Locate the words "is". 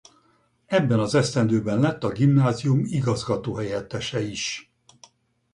4.21-4.73